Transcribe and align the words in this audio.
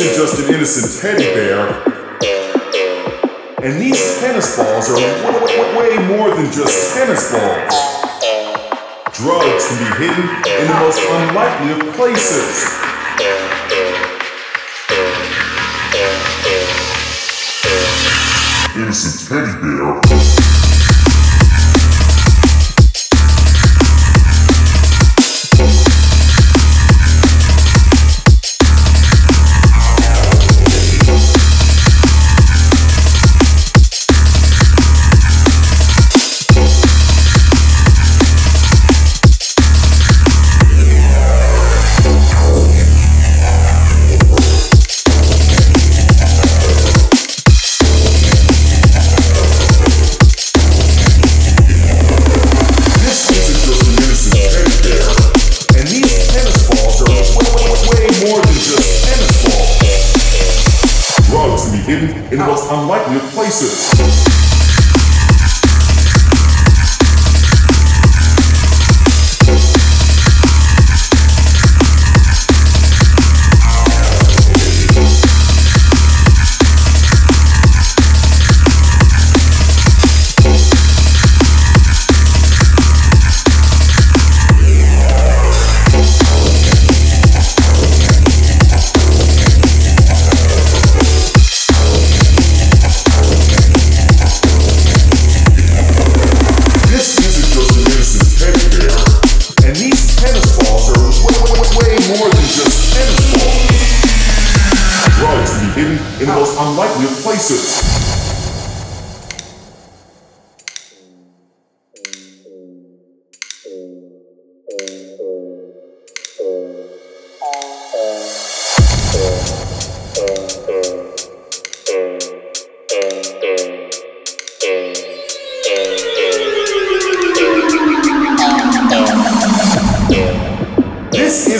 isn't 0.00 0.16
just 0.16 0.40
an 0.40 0.52
innocent 0.52 1.00
teddy 1.00 1.22
bear. 1.34 1.68
And 3.62 3.80
these 3.80 4.18
tennis 4.18 4.56
balls 4.56 4.90
are 4.90 4.96
way, 4.96 5.76
way 5.78 6.08
more 6.08 6.34
than 6.34 6.50
just 6.50 6.96
tennis 6.96 7.30
balls. 7.30 7.74
Drugs 9.12 9.68
can 9.68 9.78
be 9.78 9.90
hidden 10.04 10.28
in 10.58 10.66
the 10.66 10.74
most 10.80 10.98
unlikely 10.98 11.88
of 11.88 11.94
places. 11.94 12.64
Innocent 18.74 19.28
teddy 19.28 19.52
bear. 19.60 20.43
In 61.94 62.38
the 62.38 62.44
most 62.44 62.68
unlikely 62.72 63.20
places. 63.30 64.43
Hidden 102.04 102.60
in 102.60 102.66
the 102.66 102.74
most 102.74 102.98
unlikely 102.98 105.46
of 105.46 105.62
places. 105.62 105.64
hidden 105.74 105.98
in 106.20 106.26
the 106.26 106.34
most 106.34 106.60
unlikely 106.60 107.04
of 107.04 107.10
places. 107.22 108.03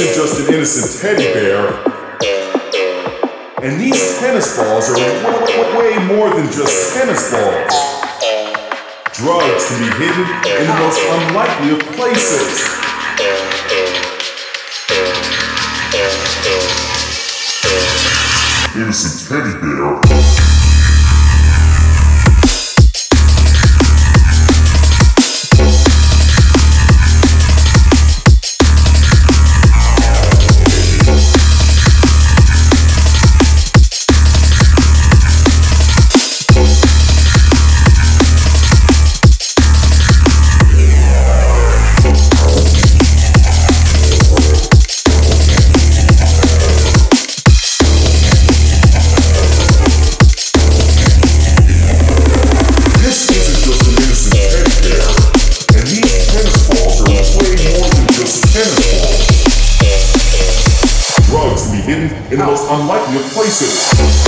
Isn't 0.00 0.14
just 0.14 0.48
an 0.48 0.54
innocent 0.54 1.00
teddy 1.02 1.32
bear. 1.32 1.66
And 3.62 3.80
these 3.80 4.18
tennis 4.20 4.56
balls 4.56 4.88
are 4.90 4.96
way, 4.96 5.76
way 5.76 6.06
more 6.06 6.30
than 6.30 6.46
just 6.52 6.94
tennis 6.94 7.32
balls. 7.32 7.74
Drugs 9.14 9.66
can 9.66 9.78
be 9.82 9.90
hidden 9.98 10.26
in 10.60 10.66
the 10.68 10.76
most 10.78 11.00
unlikely 11.02 11.70
of 11.72 11.80
places. 11.96 12.62
Innocent 18.76 19.28
teddy 19.28 19.54
bear. 19.60 20.47
In 62.38 62.46
the 62.46 62.52
most 62.52 62.70
unlikely 62.70 63.16
of 63.16 63.22
places. 63.32 64.27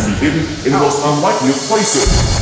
Hidden 0.00 0.46
in 0.64 0.72
the 0.72 0.78
most 0.78 1.04
unlikely 1.04 1.50
of 1.50 1.56
places. 1.68 2.41